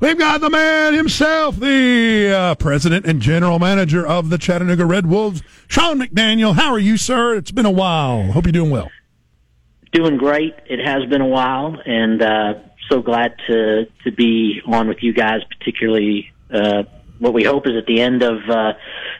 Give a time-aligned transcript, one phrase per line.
[0.00, 5.06] We've got the man himself, the uh, president and general manager of the Chattanooga Red
[5.06, 6.54] Wolves, Sean McDaniel.
[6.54, 7.34] How are you, sir?
[7.34, 8.30] It's been a while.
[8.30, 8.90] Hope you're doing well.
[9.92, 10.54] Doing great.
[10.66, 12.54] It has been a while, and uh,
[12.88, 16.84] so glad to to be on with you guys, particularly uh,
[17.18, 18.74] what we hope is at the end of uh,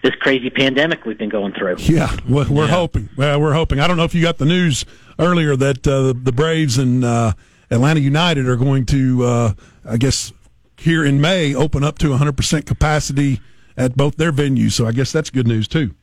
[0.05, 1.77] this crazy pandemic we've been going through.
[1.79, 2.71] Yeah, we're, we're yeah.
[2.71, 3.09] hoping.
[3.17, 3.81] Well, we're hoping.
[3.81, 4.85] I don't know if you got the news
[5.19, 7.33] earlier that uh, the Braves and uh,
[7.71, 9.53] Atlanta United are going to, uh,
[9.85, 10.33] I guess,
[10.79, 13.41] here in May, open up to 100% capacity
[13.77, 14.73] at both their venues.
[14.73, 15.95] So I guess that's good news too.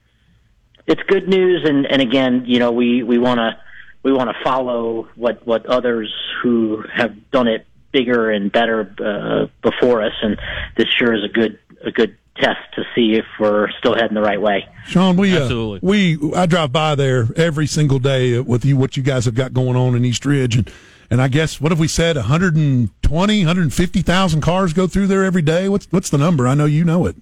[0.87, 3.57] It's good news, and and again, you know, we we want to
[4.03, 9.47] we want to follow what what others who have done it bigger and better uh,
[9.67, 10.37] before us, and
[10.77, 14.21] this sure is a good a good test to see if we're still heading the
[14.21, 14.67] right way.
[14.87, 19.03] Sean, we uh, we I drive by there every single day with you what you
[19.03, 20.71] guys have got going on in East Ridge and
[21.09, 22.15] and I guess what have we said?
[22.15, 25.69] 120 150,000 cars go through there every day?
[25.69, 26.47] What's what's the number?
[26.47, 27.15] I know you know it.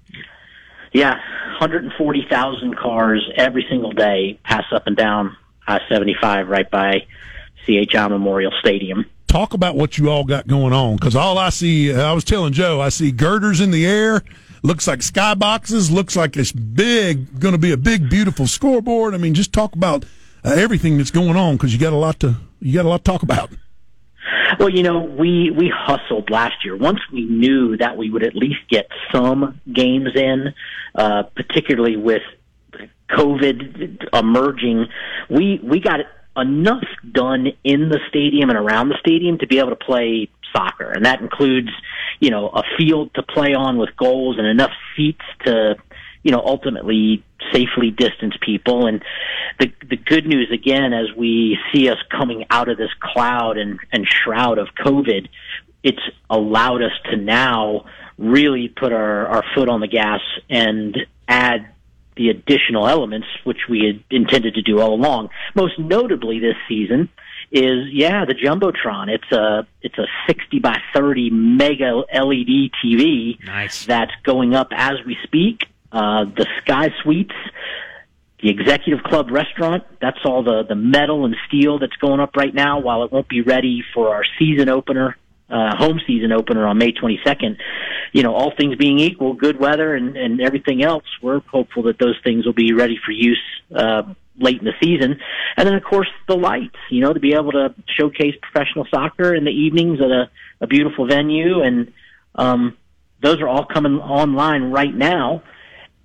[0.92, 1.20] Yeah
[1.60, 7.06] 140,000 cars every single day pass up and down I-75 right by
[7.66, 9.06] CHI Memorial Stadium.
[9.28, 12.54] Talk about what you all got going on because all I see I was telling
[12.54, 14.24] Joe I see girders in the air
[14.64, 19.14] looks like skyboxes, looks like it's big, going to be a big, beautiful scoreboard.
[19.14, 20.06] I mean, just talk about
[20.44, 23.04] uh, everything that's going on because you got a lot to you got a lot
[23.06, 23.52] to talk about.
[24.60, 26.76] Well, you know, we we hustled last year.
[26.76, 30.54] Once we knew that we would at least get some games in,
[30.96, 32.22] uh, particularly with
[33.10, 34.88] COVID emerging,
[35.30, 36.02] we we got
[36.36, 40.92] enough done in the stadium and around the stadium to be able to play soccer,
[40.92, 41.70] and that includes,
[42.20, 45.76] you know, a field to play on with goals and enough seats to,
[46.24, 48.88] you know, ultimately safely distance people.
[48.88, 49.04] And
[49.60, 53.80] the the good news again, as we see us coming out of this cloud and
[53.92, 55.28] and shroud of COVID,
[55.84, 57.86] it's allowed us to now
[58.18, 61.70] really put our our foot on the gas and add
[62.16, 65.30] the additional elements which we had intended to do all along.
[65.56, 67.10] Most notably this season
[67.54, 69.10] is yeah the jumbotron.
[69.10, 73.86] It's a it's a sixty by thirty mega LED TV nice.
[73.86, 75.68] that's going up as we speak.
[75.92, 77.36] Uh, the Sky Suites,
[78.42, 79.84] the Executive Club restaurant.
[80.02, 82.80] That's all the the metal and steel that's going up right now.
[82.80, 85.16] While it won't be ready for our season opener,
[85.48, 87.58] uh, home season opener on May 22nd,
[88.14, 92.00] you know, all things being equal, good weather and, and everything else, we're hopeful that
[92.00, 93.42] those things will be ready for use
[93.76, 94.02] uh,
[94.38, 95.20] late in the season.
[95.58, 99.34] And then, of course, the lights, you know, to be able to showcase professional soccer
[99.36, 100.30] in the evenings at a,
[100.62, 101.62] a beautiful venue.
[101.62, 101.94] And
[102.36, 102.78] um,
[103.22, 105.44] those are all coming online right now.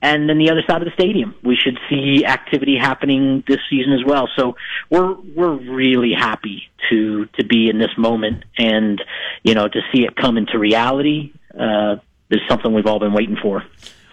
[0.01, 3.93] And then the other side of the stadium, we should see activity happening this season
[3.93, 4.29] as well.
[4.37, 4.55] So
[4.91, 9.03] we're we're really happy to to be in this moment, and
[9.43, 11.97] you know to see it come into reality uh,
[12.31, 13.65] is something we've all been waiting for.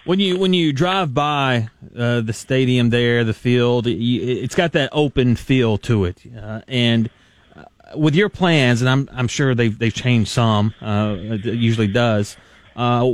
[0.06, 1.68] When you when you drive by
[1.98, 7.10] uh, the stadium there, the field, it's got that open feel to it, uh, and
[7.56, 7.64] uh,
[7.96, 10.74] with your plans, and I'm I'm sure they've they've changed some.
[10.80, 12.36] Uh, it usually does.
[12.76, 13.04] Uh,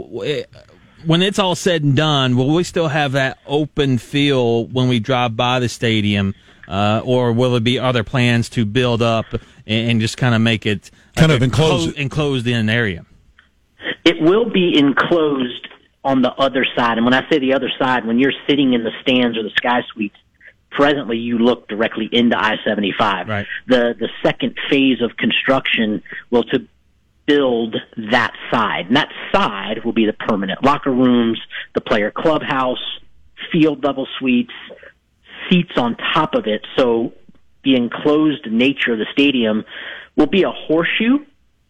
[1.07, 5.01] when it's all said and done, will we still have that open feel when we
[5.01, 6.35] drive by the stadium,
[6.69, 10.43] uh, or will there be other plans to build up and, and just kind of
[10.43, 13.07] make it kind of enclosed enclosed in an area?
[14.05, 15.69] It will be enclosed
[16.05, 16.99] on the other side.
[16.99, 19.53] And when I say the other side, when you're sitting in the stands or the
[19.57, 20.17] sky suites,
[20.71, 23.29] presently you look directly into I-75.
[23.29, 23.47] Right.
[23.67, 26.67] The the second phase of construction will to
[27.27, 27.77] build
[28.11, 28.87] that side.
[28.87, 31.41] And that side will be the permanent locker rooms,
[31.75, 32.83] the player clubhouse,
[33.53, 34.53] field level suites,
[35.49, 36.67] seats on top of it.
[36.77, 37.13] So
[37.65, 39.65] the enclosed nature of the stadium
[40.17, 41.19] will be a horseshoe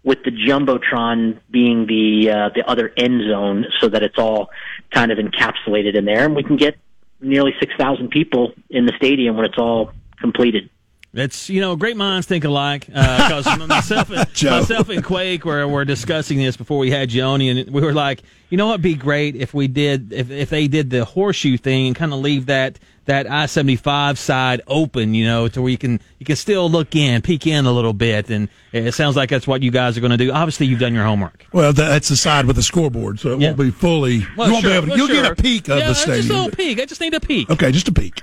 [0.05, 4.51] with the jumbotron being the uh, the other end zone, so that it's all
[4.91, 6.77] kind of encapsulated in there, and we can get
[7.21, 10.69] nearly six thousand people in the stadium when it's all completed.
[11.15, 12.87] That's you know, great minds think alike.
[12.87, 14.19] Because uh, myself, and,
[14.51, 18.23] myself and Quake were were discussing this before we had Joni, and we were like,
[18.49, 21.89] you know, what'd be great if we did if if they did the horseshoe thing
[21.89, 25.71] and kind of leave that that I seventy five side open, you know, to where
[25.71, 29.17] you can you can still look in, peek in a little bit, and it sounds
[29.17, 30.31] like that's what you guys are going to do.
[30.31, 31.47] Obviously, you've done your homework.
[31.53, 33.49] Well, that's the side with the scoreboard, so it yeah.
[33.49, 34.23] won't be fully.
[34.37, 34.87] Well, you won't sure, be able.
[34.87, 35.23] To, well, you'll sure.
[35.23, 36.19] get a peek of yeah, the stadium.
[36.19, 36.81] Just a little peek.
[36.81, 37.51] I just need a peek.
[37.51, 38.23] Okay, just a peek.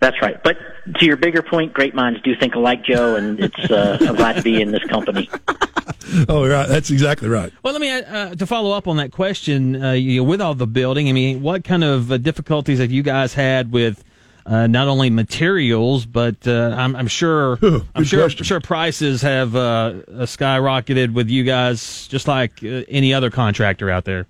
[0.00, 0.42] That's right.
[0.42, 0.56] But
[0.98, 4.34] to your bigger point, great minds do think alike, Joe, and it's uh, I'm glad
[4.34, 5.30] to be in this company.
[6.28, 6.68] oh, right.
[6.68, 7.52] That's exactly right.
[7.62, 9.82] Well, let me uh, to follow up on that question.
[9.82, 12.90] Uh, you know, with all the building, I mean, what kind of uh, difficulties have
[12.90, 14.04] you guys had with
[14.46, 17.58] uh, not only materials, but uh, I'm, I'm, sure
[17.94, 23.30] I'm sure sure prices have uh, skyrocketed with you guys, just like uh, any other
[23.30, 24.26] contractor out there.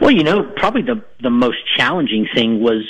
[0.00, 2.82] Well, you know, probably the the most challenging thing was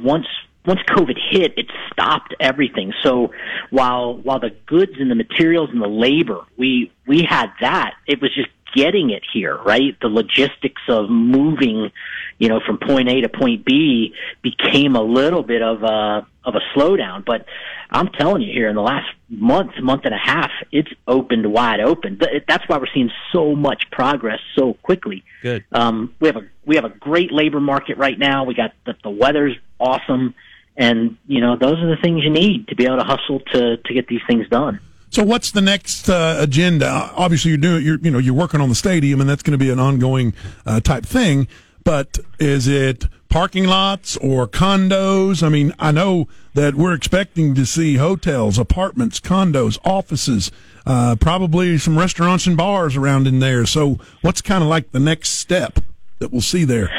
[0.00, 0.26] once
[0.66, 2.92] once COVID hit, it stopped everything.
[3.02, 3.32] So
[3.70, 8.20] while while the goods and the materials and the labor, we we had that, it
[8.20, 9.96] was just getting it here, right?
[10.00, 11.90] The logistics of moving,
[12.38, 16.54] you know, from point A to point B became a little bit of a of
[16.54, 17.24] a slowdown.
[17.24, 17.46] But
[17.90, 21.80] I'm telling you, here in the last month, month and a half, it's opened wide
[21.80, 22.20] open.
[22.46, 25.24] That's why we're seeing so much progress so quickly.
[25.42, 25.64] Good.
[25.72, 28.44] Um, we have a we have a great labor market right now.
[28.44, 30.34] We got the, the weather's awesome,
[30.76, 33.76] and you know those are the things you need to be able to hustle to
[33.76, 34.80] to get these things done.
[35.10, 37.10] So what's the next uh, agenda?
[37.14, 39.64] Obviously, you're doing you're you know you're working on the stadium, and that's going to
[39.64, 40.34] be an ongoing
[40.64, 41.48] uh, type thing.
[41.84, 45.42] But is it parking lots or condos?
[45.42, 50.50] I mean, I know that we're expecting to see hotels, apartments, condos, offices,
[50.84, 53.66] uh, probably some restaurants and bars around in there.
[53.66, 55.78] So what's kind of like the next step
[56.18, 56.90] that we'll see there?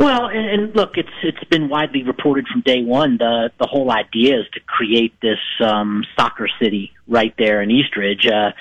[0.00, 3.18] Well, and, and look, it's it's been widely reported from day one.
[3.18, 8.26] The the whole idea is to create this um, soccer city right there in Eastridge.
[8.26, 8.52] Uh,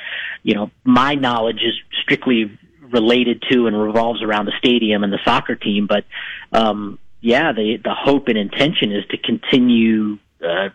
[0.43, 2.59] you know, my knowledge is strictly
[2.91, 6.03] related to and revolves around the stadium and the soccer team, but
[6.51, 10.67] um, yeah, the the hope and intention is to continue uh,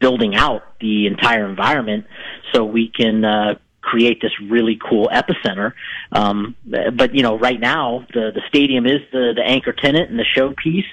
[0.00, 2.06] building out the entire environment
[2.52, 3.54] so we can uh,
[3.88, 5.72] create this really cool epicenter.
[6.12, 10.18] Um, but you know, right now the the stadium is the the anchor tenant and
[10.18, 10.88] the showpiece.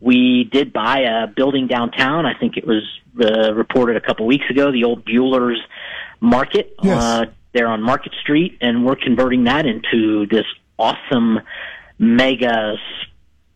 [0.00, 2.26] We did buy a building downtown.
[2.26, 2.82] I think it was
[3.20, 4.72] uh, reported a couple weeks ago.
[4.72, 5.60] The old Bueller's
[6.20, 7.02] Market yes.
[7.02, 10.46] uh, there on Market Street, and we're converting that into this
[10.78, 11.40] awesome
[11.98, 12.74] mega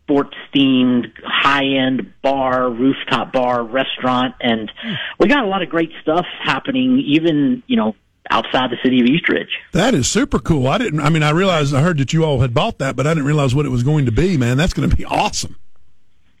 [0.03, 4.71] sports themed high end bar, rooftop bar, restaurant, and
[5.19, 6.99] we got a lot of great stuff happening.
[7.05, 7.95] Even you know
[8.29, 9.49] outside the city of Eastridge.
[9.71, 10.67] That is super cool.
[10.67, 10.99] I didn't.
[10.99, 13.25] I mean, I realized I heard that you all had bought that, but I didn't
[13.25, 14.37] realize what it was going to be.
[14.37, 15.55] Man, that's going to be awesome.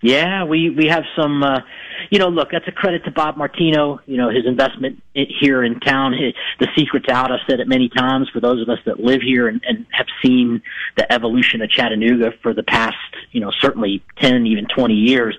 [0.01, 1.41] Yeah, we we have some.
[1.43, 1.61] Uh,
[2.11, 3.99] you know, look, that's a credit to Bob Martino.
[4.05, 6.13] You know, his investment here in town.
[6.13, 7.31] His, the secret's out.
[7.31, 8.29] I've said it many times.
[8.31, 10.61] For those of us that live here and, and have seen
[10.97, 12.95] the evolution of Chattanooga for the past,
[13.31, 15.35] you know, certainly ten, even twenty years,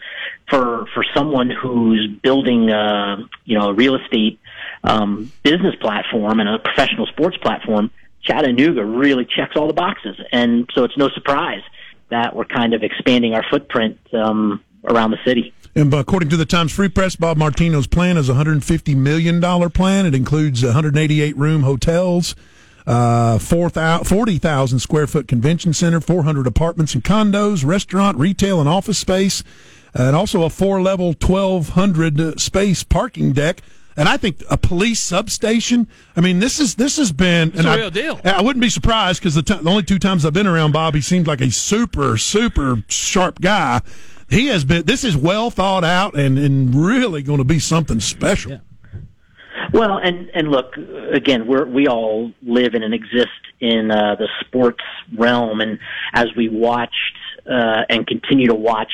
[0.51, 4.41] for for someone who's building, uh, you know, a real estate
[4.85, 7.91] um, business platform and a professional sports platform,
[8.23, 10.17] Chattanooga really checks all the boxes.
[10.33, 11.63] And so it's no surprise
[12.11, 15.53] that we're kind of expanding our footprint um, around the city.
[15.75, 19.41] And according to the Times Free Press, Bob Martino's plan is a $150 million
[19.71, 20.07] plan.
[20.07, 22.35] It includes 188 room hotels,
[22.87, 29.45] uh, 40,000 square foot convention center, 400 apartments and condos, restaurant, retail, and office space,
[29.95, 33.63] and also a four level, 1,200 space parking deck
[33.99, 35.89] and I think a police substation.
[36.17, 38.21] I mean, this is this has been it's a real deal.
[38.25, 40.95] I wouldn't be surprised because the, t- the only two times I've been around Bob,
[40.95, 43.81] he seemed like a super super sharp guy.
[44.31, 44.85] He has been.
[44.85, 48.53] This is well thought out and and really going to be something special.
[48.53, 48.59] Yeah.
[49.73, 50.77] Well, and and look
[51.13, 53.29] again, we we all live in and exist
[53.61, 54.85] in uh, the sports
[55.17, 55.79] realm, and
[56.15, 56.95] as we watched
[57.51, 58.93] uh, and continue to watch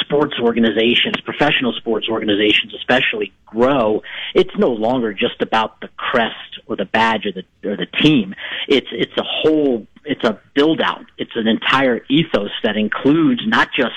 [0.00, 4.02] sports organizations, professional sports organizations especially, grow,
[4.34, 8.34] it's no longer just about the crest or the badge or the or the team.
[8.68, 11.04] It's it's a whole it's a build out.
[11.18, 13.92] It's an entire ethos that includes not just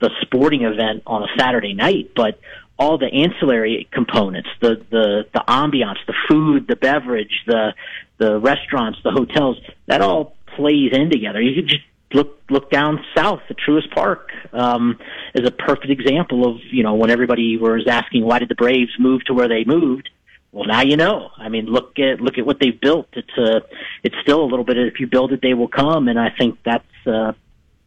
[0.00, 2.40] the sporting event on a Saturday night, but
[2.78, 7.74] all the ancillary components, the the the ambiance, the food, the beverage, the
[8.18, 11.40] the restaurants, the hotels, that all plays in together.
[11.40, 14.98] You could just look look down south at Truist Park um,
[15.34, 18.92] is a perfect example of you know when everybody was asking why did the Braves
[18.98, 20.10] move to where they moved.
[20.52, 21.30] Well, now you know.
[21.38, 23.08] I mean, look at look at what they've built.
[23.14, 23.60] It's a uh,
[24.02, 24.76] it's still a little bit.
[24.76, 27.32] If you build it, they will come, and I think that's uh,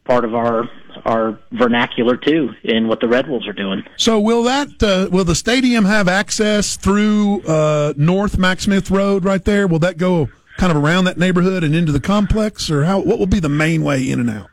[0.06, 0.70] part of our
[1.04, 3.84] our vernacular too in what the Red Wolves are doing.
[3.98, 9.26] So will that uh, will the stadium have access through uh, North Max Smith Road
[9.26, 9.68] right there?
[9.68, 13.00] Will that go kind of around that neighborhood and into the complex, or how?
[13.00, 14.50] What will be the main way in and out?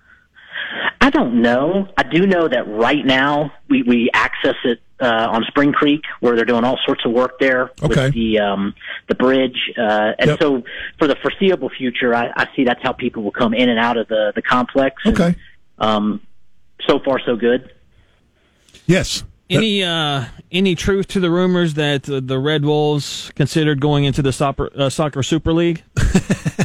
[1.02, 1.88] I don't know.
[1.98, 6.36] I do know that right now we we access it uh, on Spring Creek, where
[6.36, 8.04] they're doing all sorts of work there okay.
[8.04, 8.72] with the um,
[9.08, 10.40] the bridge, uh, and yep.
[10.40, 10.62] so
[11.00, 13.96] for the foreseeable future, I, I see that's how people will come in and out
[13.96, 15.02] of the the complex.
[15.04, 15.24] Okay.
[15.26, 15.36] And,
[15.78, 16.20] um,
[16.86, 17.72] so far, so good.
[18.86, 19.24] Yes.
[19.50, 24.22] Any uh, any truth to the rumors that uh, the Red Wolves considered going into
[24.22, 25.82] the soccer, uh, soccer Super League?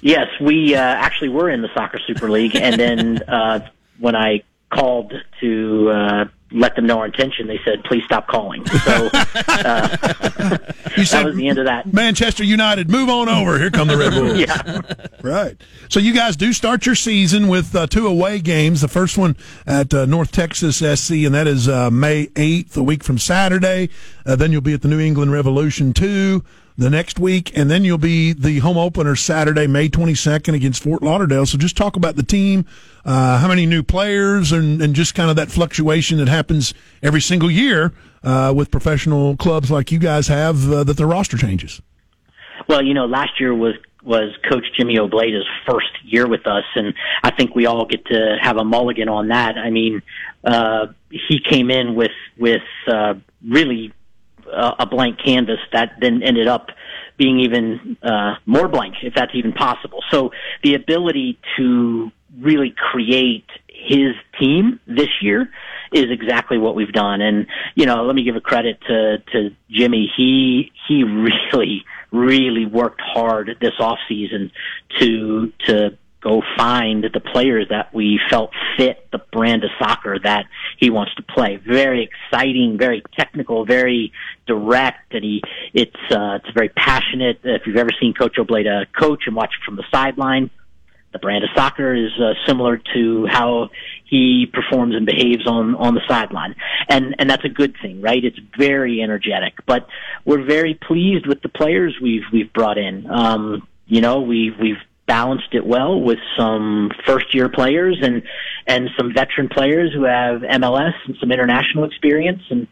[0.00, 4.42] yes, we uh, actually were in the soccer Super League, and then uh, when I
[4.70, 10.56] called to uh, let them know our intention, they said, "Please stop calling." So uh,
[10.96, 11.92] You said that was the end of that.
[11.92, 13.58] Manchester United, move on over.
[13.58, 14.30] Here come the Red Bulls.
[14.40, 14.80] Yeah.
[15.22, 15.60] Right.
[15.88, 18.80] So you guys do start your season with uh, two away games.
[18.80, 22.82] The first one at uh, North Texas SC, and that is uh, May 8th, a
[22.82, 23.90] week from Saturday.
[24.24, 26.42] Uh, then you'll be at the New England Revolution 2
[26.80, 31.02] the next week, and then you'll be the home opener Saturday, May 22nd against Fort
[31.02, 31.44] Lauderdale.
[31.44, 32.64] So just talk about the team,
[33.04, 36.72] uh, how many new players, and, and just kind of that fluctuation that happens
[37.02, 37.92] every single year
[38.24, 41.82] uh, with professional clubs like you guys have uh, that the roster changes.
[42.66, 46.94] Well, you know, last year was was Coach Jimmy Obleda's first year with us, and
[47.22, 49.58] I think we all get to have a mulligan on that.
[49.58, 50.00] I mean,
[50.42, 53.14] uh, he came in with with uh,
[53.46, 53.92] really
[54.52, 56.68] uh, a blank canvas that then ended up
[57.16, 60.02] being even uh, more blank, if that's even possible.
[60.10, 60.30] So
[60.62, 65.50] the ability to really create his team this year
[65.92, 67.20] is exactly what we've done.
[67.20, 70.10] And you know, let me give a credit to to Jimmy.
[70.16, 71.04] He he
[71.52, 74.50] really really worked hard this off season
[74.98, 80.46] to to go find the players that we felt fit the brand of soccer that
[80.78, 81.56] he wants to play.
[81.56, 84.12] Very exciting, very technical, very
[84.46, 87.40] direct, and he it's uh, it's very passionate.
[87.42, 90.50] If you've ever seen Coach Obleda uh, coach and watch from the sideline,
[91.12, 93.70] the brand of soccer is uh, similar to how
[94.04, 96.54] he performs and behaves on on the sideline,
[96.88, 98.24] and and that's a good thing, right?
[98.24, 99.86] It's very energetic, but
[100.24, 103.10] we're very pleased with the players we've we've brought in.
[103.10, 104.76] Um, you know, we've we've
[105.10, 108.22] balanced it well with some first year players and
[108.68, 112.68] and some veteran players who have MLS and some international experience and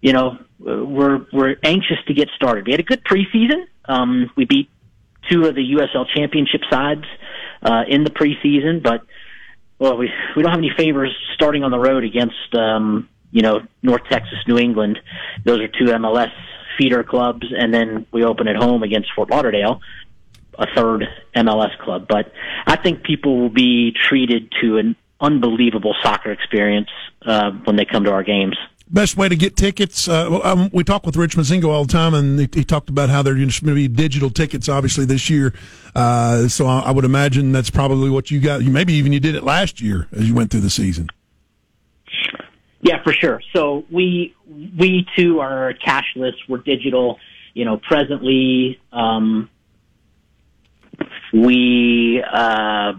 [0.00, 2.66] you know we're we're anxious to get started.
[2.66, 3.66] We had a good preseason.
[3.84, 4.68] Um, we beat
[5.30, 7.04] two of the USL championship sides
[7.62, 9.02] uh, in the preseason, but
[9.78, 13.60] well, we we don't have any favors starting on the road against um, you know
[13.82, 14.98] North Texas, New England.
[15.44, 16.32] Those are two MLS
[16.78, 19.80] feeder clubs, and then we open at home against Fort Lauderdale
[20.58, 22.06] a third MLS club.
[22.08, 22.32] But
[22.66, 26.90] I think people will be treated to an unbelievable soccer experience
[27.24, 28.56] uh, when they come to our games.
[28.88, 30.06] Best way to get tickets.
[30.06, 33.08] Uh, um, we talk with Rich Mozingo all the time, and he, he talked about
[33.08, 35.52] how there's going to be digital tickets, obviously this year.
[35.94, 38.60] Uh, so I, I, would imagine that's probably what you got.
[38.60, 41.08] Maybe even you did it last year as you went through the season.
[42.80, 43.40] Yeah, for sure.
[43.52, 44.36] So we
[44.78, 46.34] we too are cashless.
[46.48, 47.18] We're digital.
[47.54, 49.50] You know, presently um,
[51.32, 52.92] we uh,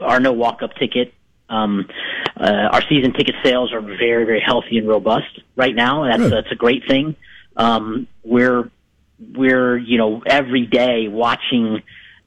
[0.00, 1.14] are no walk-up ticket.
[1.48, 1.86] Um,
[2.36, 6.04] uh, our season ticket sales are very, very healthy and robust right now.
[6.04, 7.16] That's that's a great thing.
[7.56, 8.70] Um, we're
[9.34, 11.82] we're you know every day watching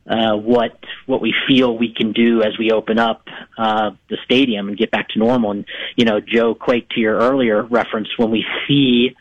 [0.07, 4.69] uh, what what we feel we can do as we open up uh, the stadium
[4.69, 5.51] and get back to normal.
[5.51, 9.15] And you know, Joe Quake, to your earlier reference, when we see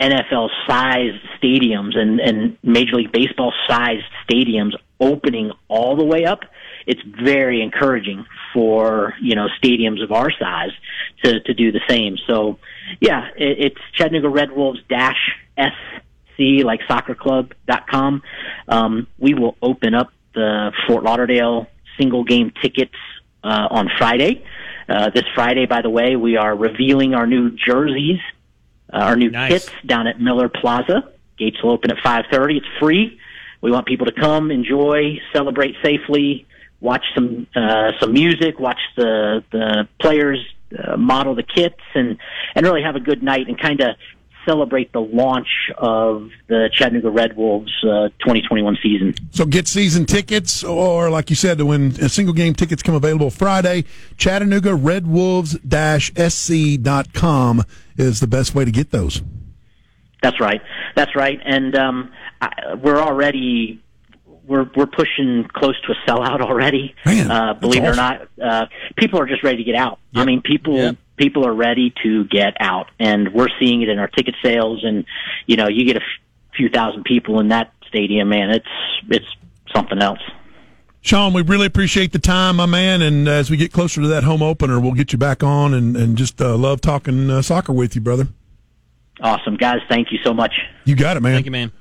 [0.00, 6.40] NFL sized stadiums and, and Major League Baseball sized stadiums opening all the way up,
[6.86, 10.70] it's very encouraging for, you know, stadiums of our size
[11.24, 12.16] to, to do the same.
[12.26, 12.58] So,
[13.00, 18.22] yeah, it, it's Chattanooga Red Wolves dash SC, like soccer club dot com.
[18.68, 22.94] Um, we will open up the Fort Lauderdale single game tickets
[23.42, 24.44] uh, on Friday.
[24.88, 28.20] Uh, this Friday, by the way, we are revealing our new jerseys
[28.92, 29.50] uh, our new nice.
[29.50, 31.10] kits down at Miller Plaza.
[31.36, 32.58] Gates will open at 5:30.
[32.58, 33.18] It's free.
[33.64, 36.46] We want people to come, enjoy, celebrate safely,
[36.80, 40.38] watch some uh, some music, watch the the players
[40.78, 42.18] uh, model the kits, and
[42.54, 43.96] and really have a good night and kind of
[44.44, 49.14] celebrate the launch of the Chattanooga Red Wolves uh, 2021 season.
[49.30, 53.86] So get season tickets, or like you said, when single game tickets come available Friday,
[54.18, 55.56] Chattanooga Red Wolves
[56.18, 57.64] SC.com
[57.96, 59.22] is the best way to get those.
[60.22, 60.62] That's right.
[60.96, 61.38] That's right.
[61.44, 62.10] And um,
[62.40, 63.80] I, we're already
[64.46, 66.94] we're we're pushing close to a sellout already.
[67.04, 69.98] Man, uh, believe it or not, uh, people are just ready to get out.
[70.12, 70.22] Yep.
[70.22, 70.96] I mean, people yep.
[71.16, 74.84] people are ready to get out, and we're seeing it in our ticket sales.
[74.84, 75.04] And
[75.46, 78.50] you know, you get a f- few thousand people in that stadium, man.
[78.50, 78.66] It's
[79.08, 79.26] it's
[79.74, 80.20] something else.
[81.00, 83.02] Sean, we really appreciate the time, my man.
[83.02, 85.94] And as we get closer to that home opener, we'll get you back on and,
[85.94, 88.28] and just uh, love talking uh, soccer with you, brother.
[89.20, 89.56] Awesome.
[89.56, 90.54] Guys, thank you so much.
[90.86, 91.34] You got it, man.
[91.34, 91.72] Thank you, man.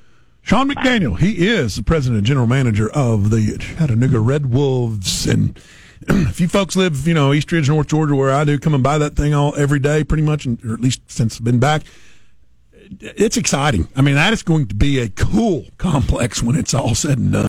[0.43, 5.25] Sean McDaniel, he is the president and general manager of the Chattanooga Red Wolves.
[5.25, 5.57] And
[6.01, 8.83] if you folks live, you know, East Ridge, North Georgia, where I do, come and
[8.83, 11.83] buy that thing all every day, pretty much, or at least since I've been back,
[12.99, 13.87] it's exciting.
[13.95, 17.31] I mean, that is going to be a cool complex when it's all said and
[17.31, 17.41] done.